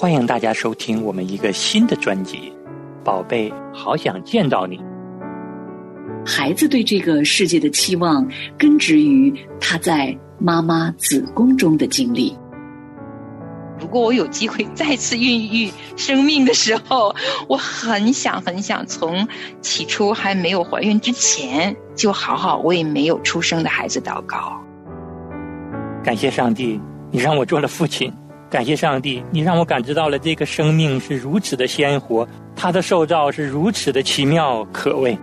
[0.00, 2.36] 欢迎大家收听我们一个新的专辑，
[3.02, 4.78] 《宝贝，好想见到你》。
[6.24, 8.24] 孩子对这个世界的期望，
[8.56, 12.32] 根植于他在妈妈子宫中的经历。
[13.80, 17.12] 如果我有机会再次孕育生命的时候，
[17.48, 19.26] 我很想很想从
[19.60, 24.60] 起初还没有怀孕之前，就好好为没有出生的孩子祷告。
[26.04, 28.12] 感谢上帝，你让我做了父亲；
[28.50, 32.26] 感谢上帝，你让我感知到了这个生命是如此的鲜活，
[32.56, 35.18] 它的受造是如此的奇妙可畏。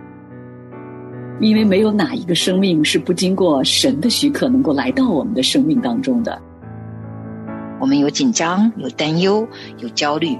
[1.40, 6.40] 因为没有哪一个生命是不经过神的许可能够来到我们的生命当中的。
[7.78, 9.46] 我们有紧张，有担忧，
[9.78, 10.38] 有焦虑。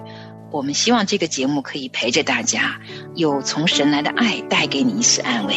[0.53, 2.79] 我们希望这个节目可以陪着大家，
[3.15, 5.55] 有从神来的爱带给你一丝安慰。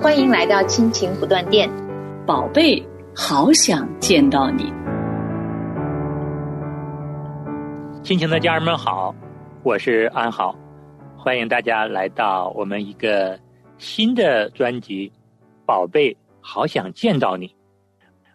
[0.00, 1.68] 欢迎来到亲情不断电，
[2.26, 2.86] 宝贝，
[3.20, 4.72] 好想见到你。
[8.04, 9.12] 亲情的家人们好，
[9.64, 10.56] 我是安好，
[11.16, 13.36] 欢迎大家来到我们一个
[13.76, 15.08] 新的专辑
[15.66, 17.48] 《宝贝，好想见到你》。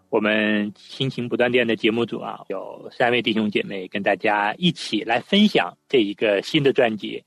[0.09, 7.23] 我们亲情不断电的节目组啊，有三位弟兄姐妹跟大家一起来分享这一个新的专辑。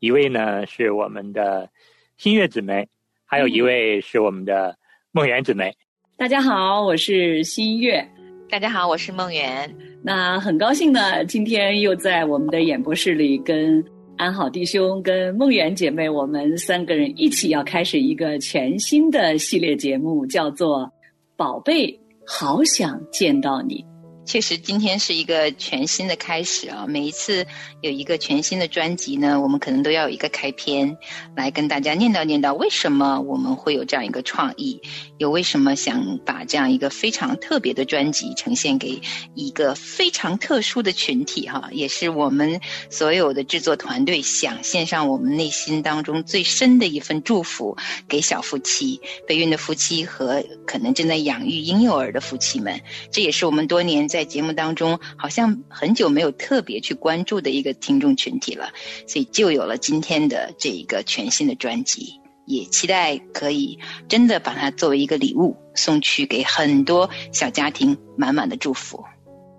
[0.00, 1.70] 一位呢是我们的
[2.16, 2.88] 新月姊妹，
[3.24, 4.76] 还有一位是我们的
[5.12, 5.76] 梦圆姊妹。
[6.18, 8.04] 大家好，我是新月。
[8.50, 9.72] 大家好，我是梦圆。
[10.02, 13.82] 那很高兴呢，今天又在我们的演播室里跟
[14.16, 20.80] 安好弟兄、跟梦圆姐妹，我们三个人一起要开始一个全新的系列节目，叫做
[21.36, 21.86] 《宝贝》。
[22.26, 23.84] 好想见到你。
[24.28, 26.84] 确实，今天是一个全新的开始啊！
[26.86, 27.46] 每一次
[27.80, 30.98] 有一个全新的专辑呢，我们可能都要有一个开篇，
[31.34, 34.82] 来跟大家念叨念叨为什么我们会有这样一个创意，
[35.16, 39.00] 又为什么想把这样一个非常特别的专辑呈现给
[39.34, 52.78] 一个非常特殊的群体哈，也是我们所有的制作团队想献上我们内心当中最深的一份祝福给小夫妻、备孕的夫妻和可能正在养育婴幼儿的夫妻们。
[53.10, 58.68] 这也是我们多年在在节目当中，好像很久没有特别去关注的一个听众群体了，
[59.06, 62.14] 所以就有了今天的这一个全新的专辑，
[62.44, 69.04] 也期待可以真的把它作为一个礼物送去给很多小家庭，满满的祝福。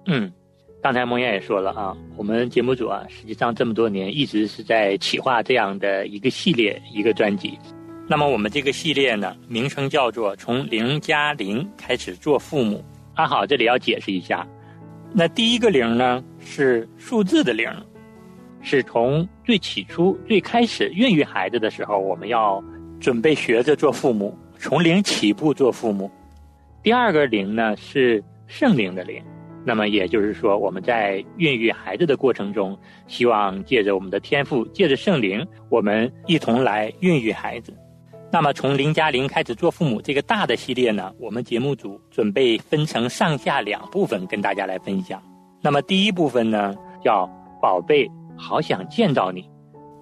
[0.08, 0.30] 嗯，
[0.84, 7.58] 刚才梦燕也说了啊，我们节目组啊，实际上这么多年一直是在企划这样的一个系列一个专辑。
[8.10, 12.84] 那么我们这个系列呢，名称叫做“从零加零开始做父母”。
[13.20, 14.48] 那好，这里要解释一下，
[15.12, 17.70] 那第一个零呢是数字的零，
[18.62, 22.64] 是从最起初、最开始孕育孩子的时候，我们要
[22.98, 26.10] 准备学着做父母，从零起步做父母。
[26.82, 29.22] 第二个零呢是圣灵的灵，
[29.66, 37.74] 那么也就是说，我们在孕育孩子的过程中，希望借着我们的天赋，借着圣灵，我们一同来孕育孩子。
[38.32, 45.20] 那么，从零加零开始做父母这个大的系列呢，我们节目组准备分成上下两部分跟大家来分享。
[45.62, 47.28] 那么第一部分呢，叫
[47.60, 48.08] “宝贝，
[48.38, 49.50] 好想见到你”。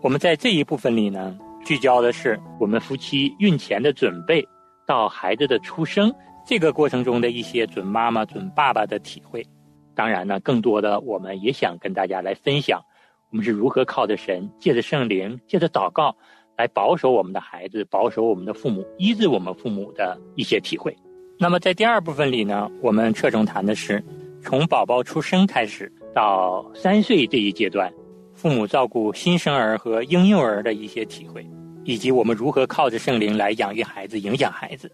[0.04, 4.46] 我们在这一部分里呢，聚焦的是我们夫妻孕前的准备，
[4.86, 6.14] 到孩子的出生
[6.46, 9.42] 这个过程中的一些准妈妈、准爸爸的体会。
[9.96, 12.82] 当然呢，更多的我们也想跟大家来分享，
[13.32, 16.14] 我们是如何靠着神，借着圣灵，借着祷告。
[16.58, 20.96] 来保守我们的孩子，保守我们的父母，医治我们父母的一些体会。
[21.40, 24.04] 那么在第二部分里呢，我们侧重谈的是
[24.42, 27.94] 从宝宝出生开始到三岁这一阶段，
[28.34, 31.48] 父母照顾新生儿和婴幼儿的一些体会，
[31.84, 34.92] 以及我们如何靠着圣灵来养育孩子、影响孩子。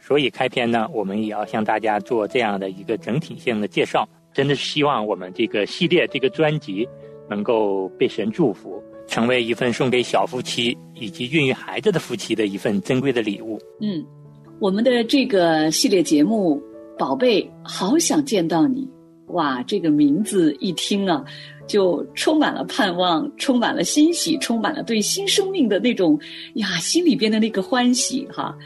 [0.00, 4.08] 所以开篇呢，我们也要向大家做这样的一个整体性的介绍。
[4.32, 6.88] 真的是希望我们这个系列、这个专辑
[7.30, 8.82] 能够被神祝福。
[9.06, 13.58] 成为一份送给小夫妻以及孕育孩子的夫妻的一份珍贵的礼物。
[13.80, 14.04] 嗯，
[14.60, 16.60] 我们的这个系列节目
[16.98, 18.88] 《宝贝，好想见到你》，
[19.32, 21.24] 哇，这个名字一听啊，
[21.66, 26.18] 就充满了盼望，充满了欣喜，充满了对新生命的那种
[26.54, 28.56] 呀，心里边的那个欢喜哈。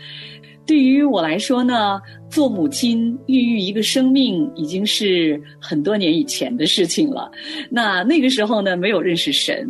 [0.69, 1.99] 对于我来说呢，
[2.29, 7.31] 做母亲孕育一个生命已经是很多年以前的事情了。
[7.71, 9.67] 那那个时候呢，没有认识神，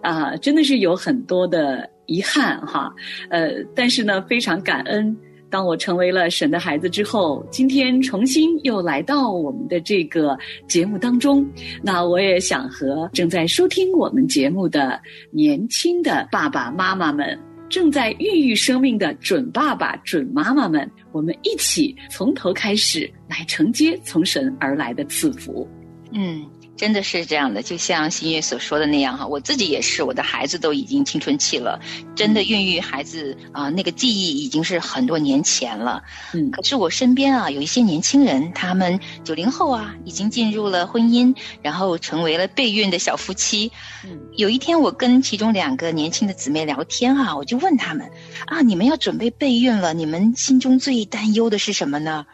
[0.00, 2.90] 啊，真的是有很多的遗憾哈。
[3.28, 5.14] 呃，但是呢，非常感恩，
[5.50, 10.34] 当我成为了神的孩子之后，今天重新又来到我们的这个
[10.66, 11.46] 节目当中。
[11.82, 14.98] 那我也想和正在收听我们节目的
[15.30, 17.38] 年轻的爸爸妈妈们。
[17.68, 25.68] 正在孕育生命的准爸爸、准妈妈们，我们一起从头开始来承接从神而来的赐福。
[26.12, 26.44] 嗯。
[26.78, 31.80] 真的是这样的，就像新月所说的那样哈，我自己也是，我的孩子都已经青春期了，
[32.14, 36.04] 真的孕育孩子啊，那个记忆已经是很多年前了。
[36.32, 43.72] 嗯，可是我身边啊有一些年轻人，他们九零后啊，已经进入了婚姻，然后成为了备孕的小夫妻。
[44.04, 48.08] 嗯，有一天我跟其中两个年轻的姊妹聊天啊，我就问他们
[48.46, 52.24] 啊，你们要准备备孕了，你们心中最担忧的是什么呢？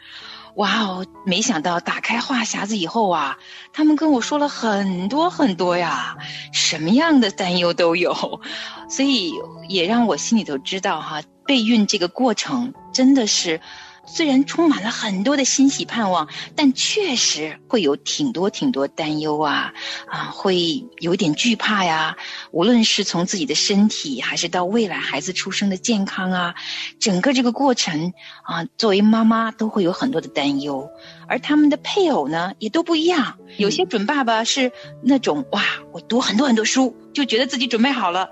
[0.57, 1.07] 哇哦！
[1.27, 3.39] 没想到打开话匣子以后啊，
[3.73, 6.17] 他们跟我说了很多很多呀，
[6.53, 8.41] 什么样的担忧都有，
[8.89, 9.33] 所以
[9.69, 13.61] 也让我心里头知道哈，备孕这个过程真的是。
[14.07, 19.73] 虽然充满了很多的欣喜盼望，但确实会有挺多挺多担忧啊
[20.07, 22.17] 啊，会有点惧怕呀。
[22.53, 26.55] 无论是从自己的身体，还是到未来孩子出生的健康啊，
[27.01, 28.13] 整个这个过程
[28.43, 30.89] 啊，作为妈妈都会有很多的担忧。
[31.27, 33.39] 而他们的配偶呢，也都不一样。
[33.57, 34.73] 有些准爸爸是
[35.03, 35.63] 那种哇，
[35.93, 38.29] 我读很多很多书，就觉得自己准备好了；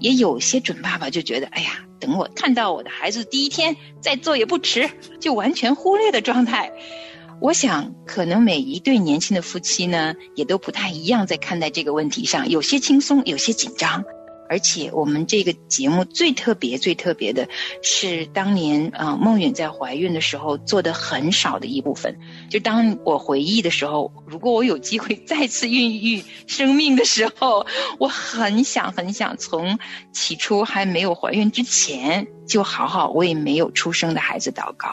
[0.00, 1.80] 也有些准爸爸就觉得，哎呀。
[1.98, 6.70] 等我看到我的孩子第一天再做也不迟，就完全忽略的状态。
[7.40, 14.04] 我想，可能每一对年轻的夫妻呢，也都不太一样，在看待这个问题上，有些轻松，有些紧张。
[14.48, 17.48] 而且我们这个节目最特别、最特别的
[17.82, 22.18] 是，当年啊，梦远在怀孕的时候做的很少的一部分。
[22.50, 27.66] 就当我回忆的时候，如果我有机会再次孕育生命的时候，
[27.98, 29.78] 我很想、很想从
[30.12, 34.88] 起初还没有怀孕之前，就好好为没有出生的孩子祷告。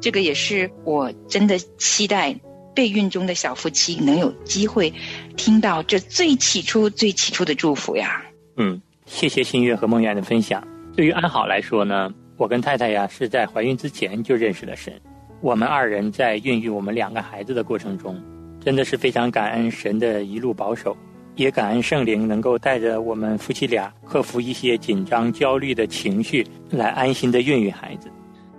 [0.00, 2.38] 这个也是我真的期待
[2.74, 4.92] 备孕中的小夫妻能有机会
[5.36, 8.22] 听到这最起初、最起初的祝福呀。
[8.56, 8.82] 嗯。
[9.06, 10.62] 谢谢新月和梦远的分享。
[10.94, 14.92] 对于安好来说呢，我跟太太呀是在怀孕之前就认识了神。
[15.40, 18.20] 我们二人在孕育我们两个孩子的过程中，
[18.60, 20.96] 真的是非常感恩神的一路保守，
[21.36, 28.10] 也感恩圣灵能够带着我们夫妻俩克服一些紧张、焦虑的情绪，来安心的孕育孩子。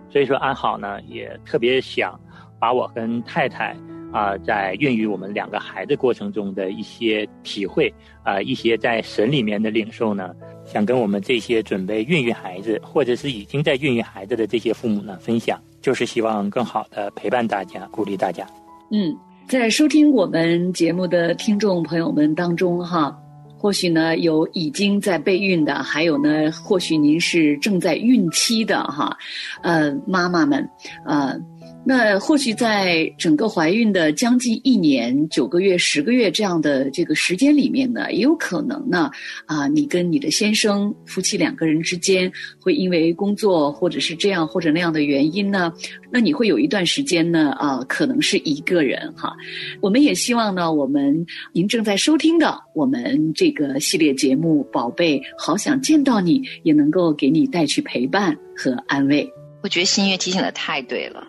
[0.09, 2.17] 所以说，安好呢也特别想
[2.57, 3.75] 把我跟太太。
[4.17, 7.93] 啊，在孕育我们两个孩子过程中的一些体会
[8.23, 10.33] 啊，一些在神里面的领受呢，
[10.65, 18.43] 想跟我们这些准备孕育孩子，或者是已经在孕育孩子的这些父母呢分享，就是希望更好的陪伴大家，鼓励大家。
[18.89, 19.15] 嗯，
[19.47, 23.15] 在收听我们节目的听众朋友们当中，哈，
[23.55, 29.15] 或许呢有已经在备孕的，还有呢，或许您是正在孕期的，哈，
[29.61, 30.67] 呃，妈妈们，
[31.05, 31.39] 呃。
[31.89, 39.09] 那或许在整个怀孕的将近一年九个月、十个月这样的这个时间里面呢，也有可能呢，
[39.45, 42.29] 啊，你跟你的先生夫妻两个人之间
[42.59, 45.71] 会因为工作或者是这样或者那样的原因呢，
[46.11, 49.33] 那你会有一段时间呢，啊，可能是一个人哈。
[49.79, 59.36] 我们也希望呢，我们您正在收听的我们这个系列节目《宝贝，好想见到你》，也能够给你带去陪伴和安慰。
[59.63, 61.27] 我觉得新月提醒的太对了。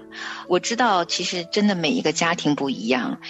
[0.48, 3.20] 我知道，其实真的每一个家庭不一样，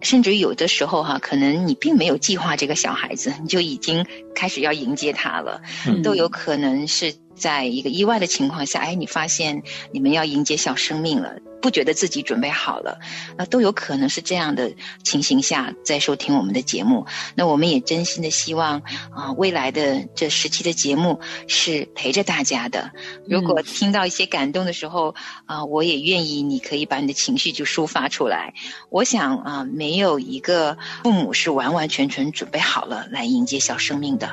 [0.00, 4.06] 甚至于有的时候哈，可能你并没有计划这个小孩子，你就已经
[4.38, 5.60] 开始要迎接他了，
[6.04, 9.60] 都有可能是在一个意外的情况下，哎，你发现
[9.90, 11.36] 你们要迎接小生命了。
[11.60, 13.00] 不觉得自己准备好了，
[13.36, 14.72] 那都有可能是这样的
[15.02, 17.04] 情形下在收听我们的节目。
[17.34, 22.92] 那我们也真心的希望啊，未来的这十期的节目是陪着大家的。
[23.26, 28.54] 如果听到一些感动的时候啊，我也愿意，你可以把你的情绪就抒发出来。
[28.88, 34.27] 我想啊，没有一个父母是完完全全准备好了来迎接小生命的。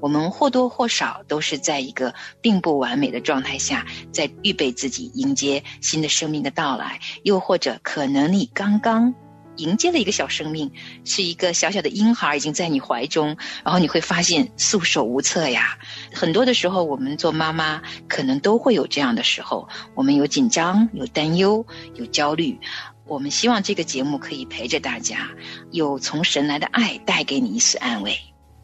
[0.00, 6.70] 我们或多或少都是在一个并不完美的状态下，在预备自己迎接新的生命的到。
[6.70, 9.12] 来，又或者可能你刚刚
[9.56, 10.70] 迎接了一个小生命，
[11.04, 15.76] 是一个小小的婴孩，已经在你怀中，然后你会发现束手无策呀。
[16.14, 21.66] 很多的时候，我们做妈妈可能都会有这样的时候，我们有紧张、有担忧、
[21.96, 22.58] 有焦虑。
[23.04, 25.28] 我们希望这个节目可以陪着大家，
[25.72, 28.16] 有从神来的爱带给你一丝安慰。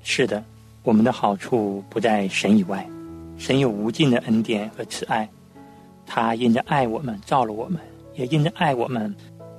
[0.05, 0.43] 是的，
[0.87, 2.88] 我们的好处不在神以外，
[3.37, 5.28] 神有无尽的恩典和慈爱，
[6.07, 7.81] 他因着爱我们，造了我们。
[8.14, 9.12] 也因着爱我们，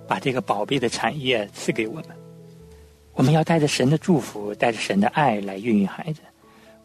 [0.08, 2.06] 把这个宝贝的产业赐给我们。
[3.12, 6.22] 我们要带着神的祝福，带着神的爱来孕育孩子；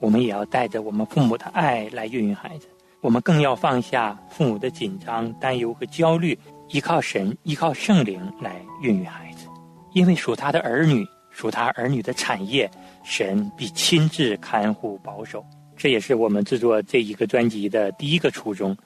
[0.00, 2.66] 我们也要带着我们父母的爱来孕育孩子。
[3.00, 6.36] 我们更要放下父母的紧张、担忧和焦虑，
[6.68, 9.46] 依靠神、依靠圣灵来孕育孩子。
[9.92, 12.68] 因为属他的儿女，属他儿女的产业，
[13.02, 15.44] 神必亲自看护保守，
[15.76, 18.76] 这也是我们制作这一个专辑的第一个初衷，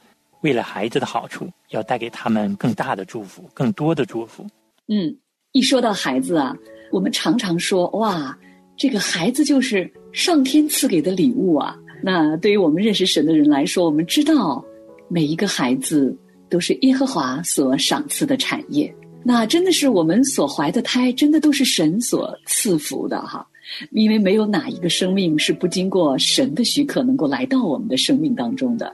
[0.42, 4.46] 为了孩子的好处，要带给他们更大的祝福，更多的祝福。
[4.88, 5.14] 嗯，
[5.52, 6.56] 一说到孩子啊，
[6.90, 8.36] 我们常常说哇，
[8.76, 11.76] 这个孩子就是上天赐给的礼物啊。
[12.02, 14.64] 那对于我们认识神的人来说，我们知道
[15.08, 16.16] 每一个孩子
[16.48, 18.94] 都是耶和华所赏赐的产业。
[19.24, 23.44] 那真的是我们所怀的胎，真的都是神所赐福的哈。
[23.90, 28.92] 因为没有哪一个生命是不经过神的许可能够来到我们的生命当中的。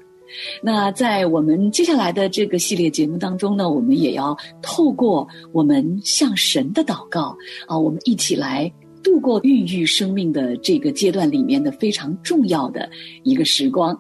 [0.62, 7.36] 那在我们接下来的这个系列节目当中呢，我们也要透过我们向神的祷告
[7.66, 12.88] 啊，我们一起来度过孕育生命的这个阶段里面的非常重要的
[13.24, 13.94] 一个时光。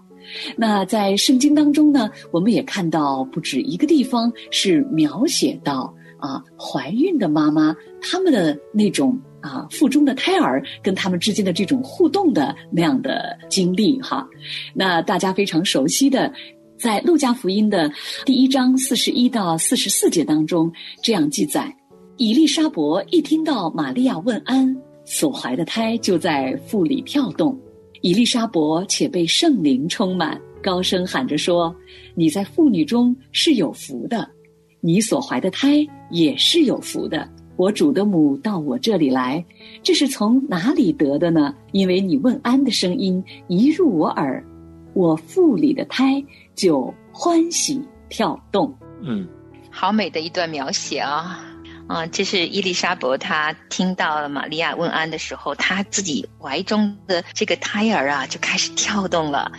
[0.56, 9.20] 那在圣经当中呢，我们也看到不止一个地方是描写到啊，怀孕的妈妈他们的那种。
[9.42, 14.26] 啊，腹中的胎儿跟他们之间的这种互动的那样的经历哈，
[14.72, 16.32] 那大家非常熟悉的，
[16.78, 17.92] 在路加福音的
[18.24, 20.72] 第一章四十一到四十四节当中
[21.02, 21.76] 这样记载：
[22.16, 27.58] 伊丽莎伯一听到玛利亚问安，所怀的胎就在腹里跳动。
[28.00, 31.74] 伊丽莎伯且被圣灵充满，高声喊着说
[32.14, 34.28] ：“你在妇女中是有福的，
[34.80, 39.44] 你所怀的胎也是有福的。”我主的母到我这里来，
[39.82, 41.54] 这是从哪里得的呢？
[41.70, 44.42] 因为你问安的声音一入我耳，
[44.94, 48.74] 我腹里的胎就欢喜跳动。
[49.02, 49.28] 嗯，
[49.70, 51.44] 好美的一段描写啊！
[51.88, 59.52] 啊，这是伊丽莎伯，她听到了玛利亚问安的时候，她自己怀中的这个胎儿啊就开始跳动了。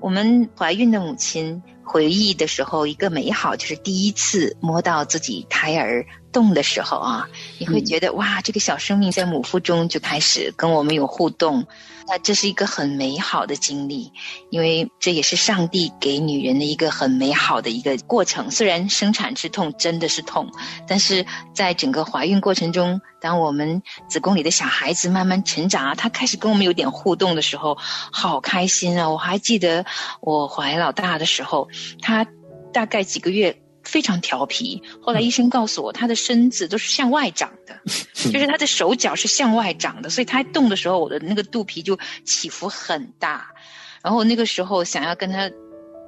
[0.00, 6.06] 我们怀孕的母亲回忆的时候，一个美好就是第一次摸到自己胎儿。
[6.32, 11.66] 动的时候啊，你会觉得哇，这个小生命在母腹中就开始跟我们有互动，
[12.06, 14.12] 那这是一个很美好的经历，
[14.50, 18.50] 因为这也是上帝给女人的一个很美好的一个过程。
[18.50, 20.50] 虽然生产之痛真的是痛，
[20.86, 27.76] 但是在整个怀孕过程中，当我们子宫里的小孩子慢慢成长啊，他开始跟我们有点互动的时候，
[28.12, 29.08] 好开心啊！
[29.08, 29.84] 我还记得
[30.20, 31.68] 我怀老大的时候，
[32.00, 32.26] 他
[32.72, 33.62] 大概几个月。
[33.88, 37.80] 非常调皮，后来医生告诉我，他的身子都是向外长的，
[38.30, 43.54] 就是他的手脚是向外长的，所以他动的时候，我的那个肚皮就起伏很大。
[44.02, 45.50] 然后那个时候想要跟他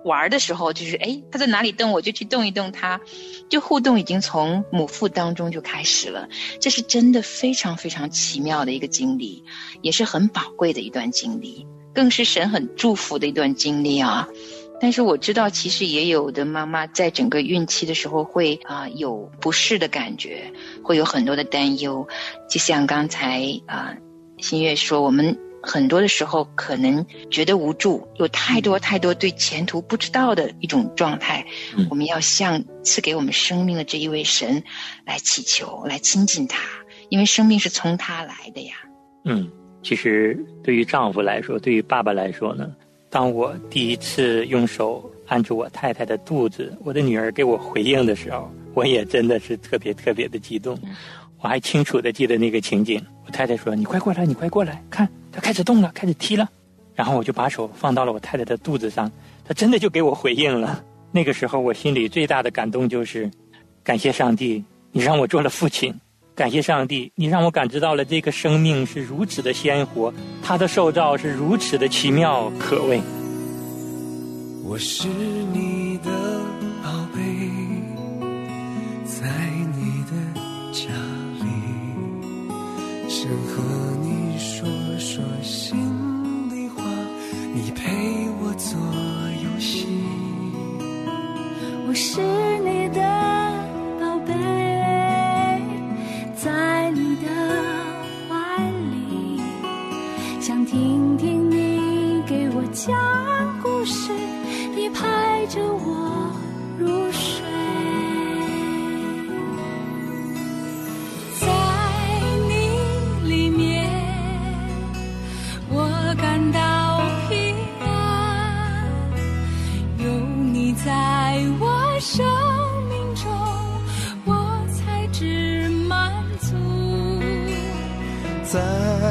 [0.04, 3.00] 玩的时候，就是哎，他在哪里动，我就去动一动他，
[3.48, 6.28] 就互动已经从母腹当中就开始了。
[6.60, 9.42] 这是真的非常非常奇妙的一个经历，
[9.80, 14.28] 也是很宝贵的一段经历，更是神很祝福的一段经历啊。
[14.80, 20.50] 但是我知道，其实也有的妈妈在整个孕期的时候会啊有不适的感觉，
[20.82, 22.08] 会有很多的担忧。
[22.48, 23.94] 就像刚才啊
[24.38, 31.44] 新月说，我们很多的时候可能觉得无助，有太多太多对前途不知道的一种状态。
[31.90, 34.62] 我们要向赐给我们生命的这一位神
[35.04, 36.58] 来祈求，来亲近他，
[37.10, 38.72] 因为生命是从他来的呀。
[39.26, 39.46] 嗯，
[39.82, 42.66] 其实对于丈夫来说，对于爸爸来说呢？
[43.10, 50.78] 当我第一次用手按住我太太的肚子，我的女儿给我回应的时候，我也真的是特别特别的激动。
[51.42, 53.04] 我还清楚的记得那个情景。
[53.26, 56.48] 我太太说：“你快过来，你快过来，看，她开始动了，开始踢了。”
[56.94, 59.10] 然后我就把手放到了我太太的肚子上，
[59.44, 60.84] 她真的就给我回应了。
[61.10, 63.28] 那个时候，我心里最大的感动就是，
[63.82, 64.62] 感谢上帝，
[64.92, 65.92] 你让我做了父亲。
[66.34, 73.00] 感谢上帝，你让我感知到了这个生命是如此的鲜活，它的受造是如此的奇妙可畏。
[74.64, 75.08] 我是
[75.52, 76.10] 你的
[76.82, 77.20] 宝贝，
[79.04, 79.26] 在
[79.76, 80.12] 你的
[80.72, 80.88] 家
[81.40, 81.44] 里，
[83.08, 83.62] 想和
[84.00, 84.66] 你说
[84.98, 85.76] 说心
[86.48, 86.82] 里话，
[87.52, 87.90] 你陪
[88.40, 88.78] 我做
[89.44, 89.86] 游戏。
[91.86, 92.20] 我是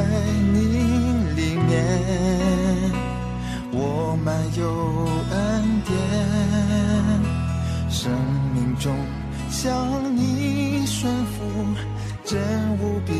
[0.00, 0.06] 在
[0.52, 0.56] 你
[1.36, 1.70] 里面。
[3.70, 4.64] 我满有
[5.30, 5.36] 恩
[5.84, 5.92] 典，
[7.90, 8.10] 生
[8.54, 8.96] 命中
[9.50, 11.44] 向你顺服，
[12.24, 12.40] 真
[12.78, 13.12] 无比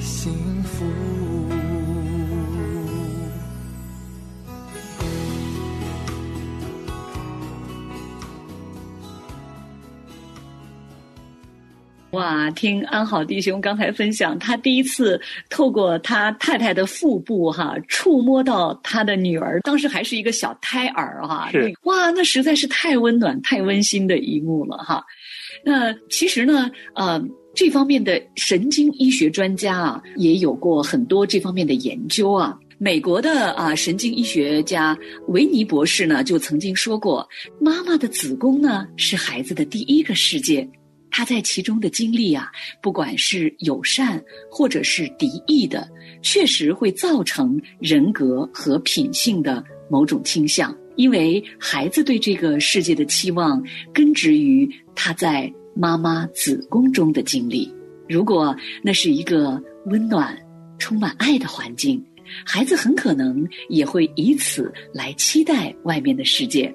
[0.00, 0.32] 幸
[0.64, 0.84] 福。
[12.16, 15.20] 哇，听安好弟兄刚才分享，他第一次
[15.50, 25.04] 透过他太太的腹部哈，触摸到他的女儿，当时还是一个小胎儿哈，是哇，那实在是太温暖、太温馨的一幕了哈。
[25.62, 27.22] 那其实呢，呃，
[27.54, 32.58] 这方面的神经医学专家啊，也有过很多这方面的研究啊。
[32.78, 34.96] 美国的啊神经医学家
[35.28, 37.28] 维尼博士呢，就曾经说过，
[37.60, 40.66] 妈妈的子宫呢是孩子的第一个世界，
[41.10, 42.50] 他在其中的经历啊，
[42.82, 45.88] 不管是友善或者是敌意的，
[46.22, 50.76] 确实会造成人格和品性的某种倾向。
[50.96, 57.70] 因为孩子对这个世界的期望根植于他在妈妈子宫中的经历。
[58.08, 60.34] 如果那是一个温暖、
[60.78, 62.02] 充满爱的环境，
[62.44, 66.74] 孩子很可能也会以此来期待外面的世界。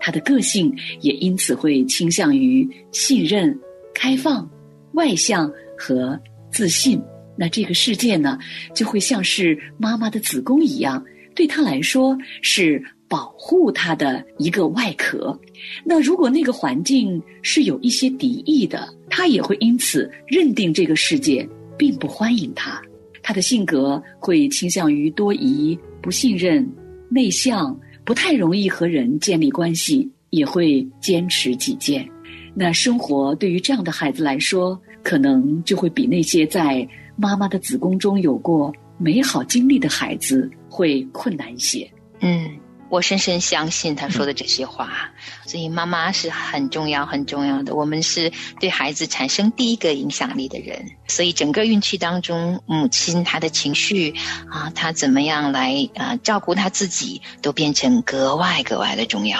[0.00, 3.56] 他的个性也因此会倾向于信任、
[4.00, 4.48] 开放、
[4.94, 6.18] 外向和
[6.50, 6.98] 自信。
[7.36, 8.38] 那这个世界呢，
[8.74, 11.04] 就会像是妈妈的子宫一样，
[11.34, 12.82] 对他来说是。
[13.10, 15.36] 保护他的一个外壳。
[15.84, 21.44] 那如果那个环境是有一些敌意的，他也会因此认定这个世界
[21.76, 22.80] 并不欢迎他。
[23.20, 26.64] 他的性格会倾向于多疑、不信任、
[27.08, 32.08] 内向，不太容易和人建立关系，也会坚持己见。
[32.54, 41.90] 那生活对于这样的孩子来说，可能就会比那些在妈妈的子宫中有过美好经历的孩子会困难一些。
[42.20, 42.50] 嗯。
[42.90, 45.12] 我深深相信他说的这些话，
[45.46, 47.76] 所以妈妈是很重要、很重要的。
[47.76, 54.12] 我们是对孩子产生第一个影响力的人，所以整个孕期当中，母亲她的情绪
[54.50, 59.38] 啊，她怎么样来啊照顾她自己，都变成格外格外的重要。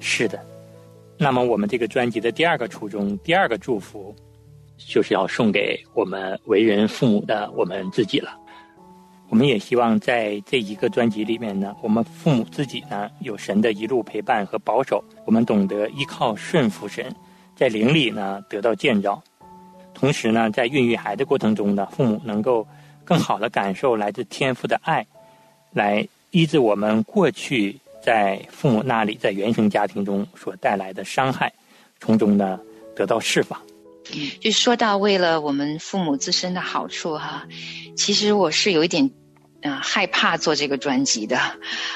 [0.00, 0.42] 是的，
[1.22, 4.12] 那么我们这个专辑的第二个初衷、第二个祝福，
[4.76, 8.36] 就是要送给我们为人父母的我们自己了。
[9.28, 17.14] 我们也希望在这一个专辑里面呢，我们父母自己呢有神的一路陪伴和保守，我们懂得依靠顺服神，
[17.54, 19.22] 在灵里呢得到建造。
[19.94, 22.66] 同时呢，在孕育孩子过程中呢，父母能够
[23.04, 25.06] 更好的感受来自天父的爱，
[25.70, 31.52] 来医治我们过去在父母那里在原生家庭中所带来的伤害，
[32.00, 32.58] 从中呢
[32.94, 33.58] 得到释放。
[34.40, 37.46] 就说到为了我们父母自身的好处哈，
[37.96, 39.10] 其实我是有一点。
[39.64, 41.38] 啊，害怕做这个专辑的，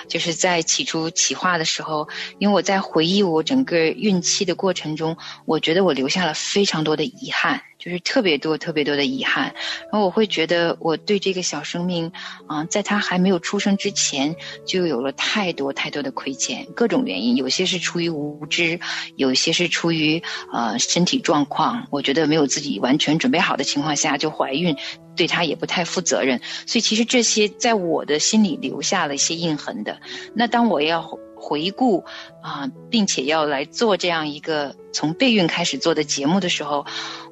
[0.07, 5.17] 就是在起初企划的时候，因为我在回忆我整个孕期的过程中，
[5.47, 7.61] 我觉得我留下了非常多的遗憾。
[7.87, 12.11] 就是特别多、特别多的遗憾，然后我会觉得我对这个小生命，
[12.49, 14.35] 啊，在他还没有出生之前，
[14.67, 18.81] 就有了太多太多的亏欠，各种原因，有些是出于无知，
[19.15, 20.21] 有些是出于
[20.53, 24.77] 呃身体状况，我觉得没有自己完全准备好的情况下就怀孕，
[25.15, 30.01] 对他也不太负责任，所以其实这些在我的心里留下了一些印痕的。
[30.35, 31.17] 那当我要。
[31.37, 32.05] 回顾
[32.43, 36.85] 啊，并且要来做这样一个从备孕开始做的节目的时候，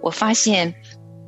[0.02, 0.74] 我发现，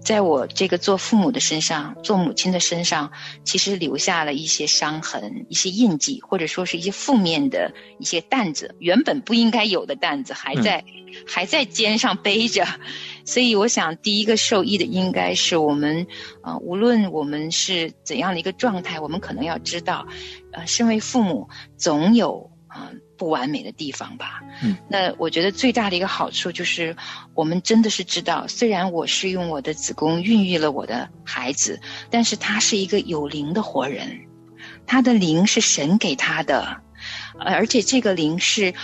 [0.04, 3.10] 在我这个做父母的身上，做母亲的身上，
[3.42, 10.84] 其实留下了一些伤痕、一些印记，或者说是一些负面的一些担子，原本不应该有的担子还在
[11.26, 12.64] 还在肩上背着。
[13.26, 16.06] 所以，我想第一个受益的应该是我们
[16.42, 20.06] 啊，无论我们是怎样的一个状态，我们可能要知道，
[20.52, 22.52] 呃，身为父母总有。
[22.78, 24.42] 嗯，不完美的地方吧。
[24.62, 26.96] 嗯，那我觉得最大的一个好处就是，
[27.34, 34.20] 我们真的是知道，虽然我是用我的子宫孕育了我的孩子，但是他是一个有灵的活人，
[34.86, 36.82] 他的灵是神给他的，
[37.38, 38.74] 而且这个灵是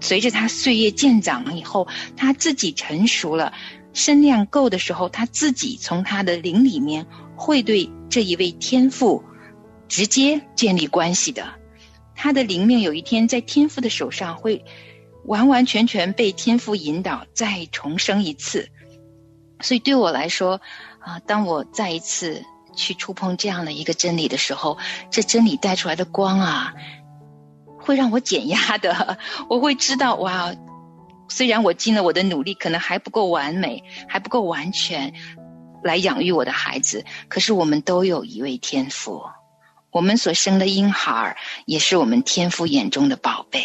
[0.00, 3.52] 随着他岁月渐长了以后，他自己成熟了，
[3.92, 7.06] 身量够的时候，他自己从他的灵里面
[7.36, 9.24] 会对这一位天父
[9.88, 11.44] 直接建立关系的。
[12.14, 14.64] 他的灵命有一天在天父的手上会
[15.24, 18.68] 完完全全被天父引导，再重生一次。
[19.60, 20.60] 所以对我来说，
[21.00, 22.44] 啊，当我再一次
[22.76, 24.78] 去触碰这样的一个真理的时候，
[25.10, 26.74] 这真理带出来的光啊，
[27.78, 29.18] 会让我减压的。
[29.48, 30.54] 我会知道，哇，
[31.28, 35.14] 虽然我尽了我的努力，可能还不够完美，还不够完全
[35.82, 39.22] 来养育我的孩子，可是我们都有一位天父。
[39.94, 43.64] 我们所生的婴孩儿也是我们天父眼中的宝贝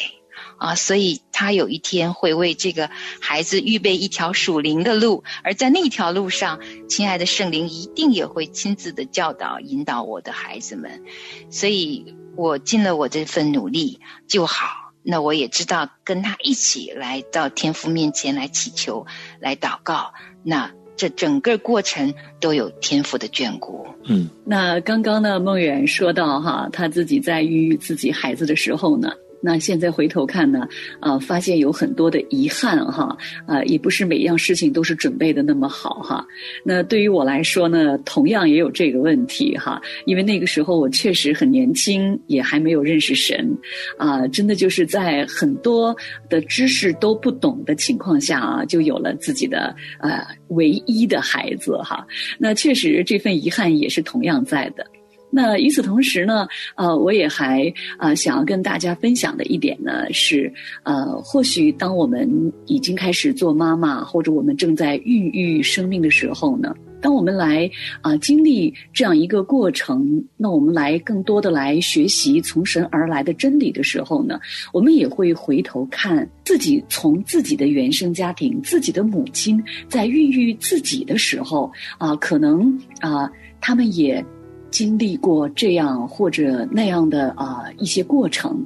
[0.59, 11.03] 啊，所以他有一天会为这个孩子预备一条属灵的路，而在那条路上，亲爱的圣灵一定也会亲自的教导、引导我的孩子们。
[11.49, 19.07] 所以我尽了我这份努力就好，那我也知道跟他一起来到天父面前来祈求、
[19.39, 20.13] 来祷告，
[20.43, 20.71] 那。
[20.99, 23.87] 这整个过程都有天赋的眷顾。
[24.03, 29.13] 嗯，那刚刚呢，梦远说到哈，他自己在孕育自己孩子的时候呢。
[29.41, 30.67] 那现在回头看呢，
[30.99, 36.25] 啊，发现有很多的遗憾哈，啊，也不是每一样事情都是准备的那么好哈。
[36.63, 43.49] 那对于我来说呢，同样也有这个问题哈，因为那个时候我确实很年轻，也还没有认识神，
[43.97, 45.95] 啊，真的就是在很多
[46.29, 52.05] 的知识都不懂的情况下啊，就有了自己的呃唯一的孩子哈。
[52.37, 54.85] 那确实这份遗憾也是同样在的。
[55.31, 60.51] 那与此同时呢，呃，我也还啊想要跟大家分享的一点呢是，
[60.83, 62.27] 呃，或许当我们
[62.65, 67.69] 已经开始做妈妈，或者我们正在孕育生命的时候呢，当我们来
[68.01, 74.39] 啊经历这样一个过程，那我们来更多的来学习从神而来的真理的时候呢，
[74.73, 83.29] 我们也会回头看自己从自己的原生家庭，自己的母亲在孕育自己的时候啊，可能啊
[83.61, 84.25] 他们也。
[84.71, 88.65] 经历过这样或者那样的啊一些过程，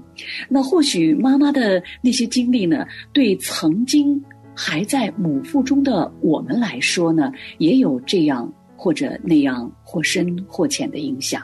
[0.49, 4.21] 那或许妈妈的那些经历呢，对曾经
[4.55, 11.41] 还在母腹中的我们来说呢，也有这样或者那样或深或浅的影响。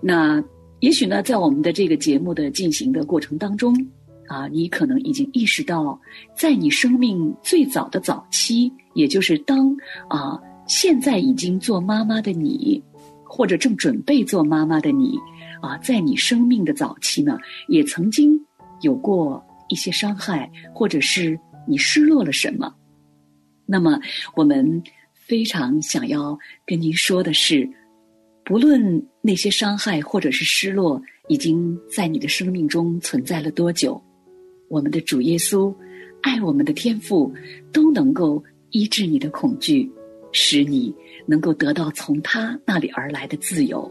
[0.00, 0.42] 那
[0.80, 3.74] 也许呢，在我们的这个节目的进行的过程当中，
[4.26, 5.98] 啊，你可能已经意识到，
[6.34, 9.76] 在你生命最早的早期，也就是当
[10.08, 12.82] 啊现在已经做妈妈的你。
[13.32, 15.16] 或者正准备做妈妈的你，
[15.62, 17.38] 啊，在你生命的早期呢，
[17.68, 18.36] 也曾经
[18.80, 22.74] 有过一些伤害，或者是你失落了什么。
[23.66, 24.00] 那么，
[24.34, 24.82] 我们
[25.14, 27.70] 非常想要跟您说的是，
[28.44, 34.02] 不论那些伤害或者是失落已经在你的生命中存在了多久，
[34.68, 35.72] 我们的主耶稣，
[36.22, 37.32] 爱我们的天父，
[37.72, 39.88] 都能够医治你的恐惧。
[40.32, 40.94] 使你
[41.30, 43.88] 能够得到从他那里而来的自由，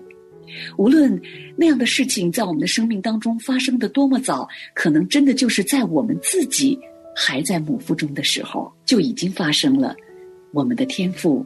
[0.77, 1.17] 无论
[1.55, 6.77] 那样的事情在我们的生命当中发生的多么早，可能真的就是在我们自己
[7.15, 9.95] 还在母腹中的时候就已经发生了。
[10.51, 11.45] 我们的天赋，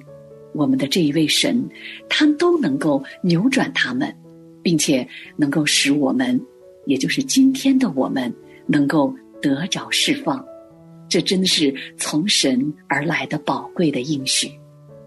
[0.55, 1.63] 我们的这一位神，
[2.09, 4.11] 他都能够扭转他们，
[4.63, 6.41] 并且能够使我们，
[6.87, 8.33] 也就是今天的我们，
[8.65, 10.43] 能够得着释放。
[11.07, 14.49] 这真的是从神而来的宝贵的应许。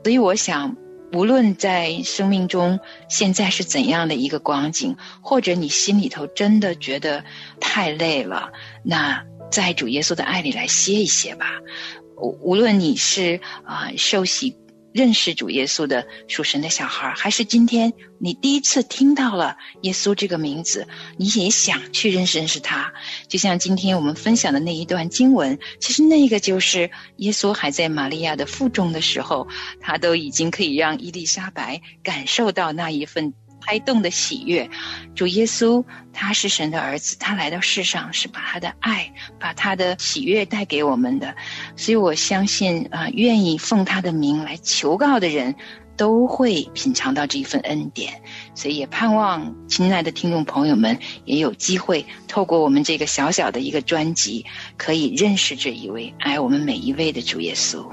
[0.06, 0.76] 所以，我想，
[1.14, 7.24] 无论在生命中现在是怎样的一个光景，或者你心里头真的觉得
[7.58, 8.52] 太累了，
[8.84, 11.46] 那在主耶稣的爱里来歇一歇吧。
[12.40, 14.56] 无论你是啊受洗。
[14.96, 22.94] 认识主耶稣的属神的小孩，还是今天你第一次听到了耶稣这个名字，你也想去认识认识他。
[23.28, 29.46] 就像今天我们分享的那一段经文，其实那个就是耶稣还在玛利亚的腹中的时候，
[29.82, 33.34] 他都已经可以让伊丽莎白感受到那一份。
[33.66, 34.70] 胎动的喜悦，
[35.16, 41.34] 主耶稣他是神的儿子，他来到世上是把他的爱、把他的喜悦带给我们的，
[41.74, 45.56] 所以我相信啊，愿意奉他的名来求告的人，
[45.96, 48.22] 都会品尝到这一份恩典。
[48.54, 57.84] 所以也盼望亲爱的听众朋友们也有机会透过我们这个小小的一个专辑，可以认识这一位爱我们每一位的主耶稣。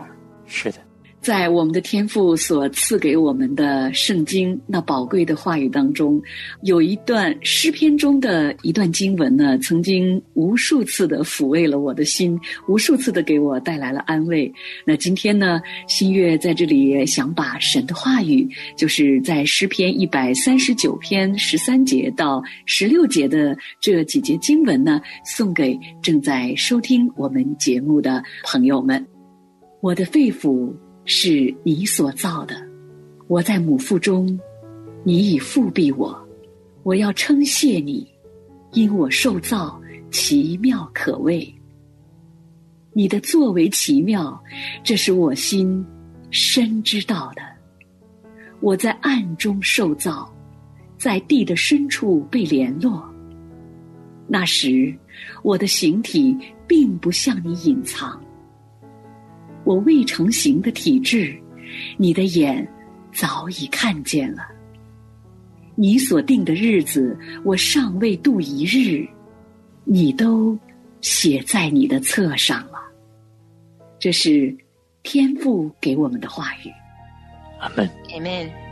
[0.45, 0.77] 是的。
[1.23, 6.21] 在我们的天父所赐给我们的圣经那宝贵的话语当中，
[6.63, 14.53] 有一段诗篇中的一段经文呢，曾经无数次的抚慰了我的心，无数次的给我带来了安慰。
[14.85, 29.07] 那今天呢，新月在这里想把神的话语，就是在诗篇一百三十九篇十三节到十六节的这几节经文呢，送给正在收听我们节目的朋友们。
[29.79, 30.73] 我的肺腑。
[31.05, 32.55] 是你所造的，
[33.27, 34.39] 我在母腹中，
[35.03, 36.17] 你已复庇我，
[36.83, 38.07] 我要称谢你，
[38.71, 41.53] 因我受造奇妙可畏。
[42.93, 44.41] 你的作为奇妙，
[44.83, 45.85] 这是我心
[46.31, 47.41] 深知道的。
[48.61, 50.33] 我在暗中受造，
[50.97, 53.03] 在地的深处被联络。
[54.25, 54.95] 那时，
[55.41, 58.23] 我的形体并不向你隐藏。
[59.63, 61.35] 我未成形的体质，
[61.97, 62.67] 你的眼
[63.13, 64.47] 早已看见了。
[65.75, 69.07] 你所定的日子，我尚未度一日，
[69.83, 70.57] 你都
[71.01, 72.79] 写在你的册上了。
[73.97, 74.55] 这是
[75.01, 76.71] 天父给我们的话语。
[77.59, 77.89] 阿门。
[78.13, 78.62] 阿门。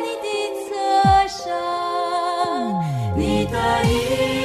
[0.00, 0.26] 你的
[0.64, 2.84] 侧上。
[3.16, 4.37] 你的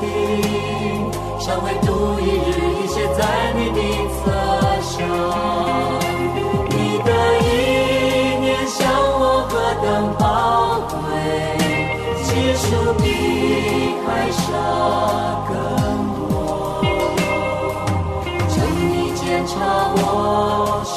[0.00, 0.04] 定，
[1.38, 1.88] 尚未度
[2.20, 2.50] 一日，
[2.82, 3.20] 已写在
[3.54, 3.80] 你的
[4.14, 4.20] 册
[4.80, 4.92] 上。
[6.70, 7.44] 你的意
[8.40, 8.80] 念向
[9.18, 9.52] 我何
[9.82, 9.86] 等
[10.18, 10.22] 宝
[10.90, 10.94] 贵，
[12.22, 13.04] 其数比
[14.06, 14.42] 海沙
[15.48, 15.52] 更
[16.16, 16.22] 多。
[18.48, 19.52] 求你检查
[19.96, 20.96] 我，试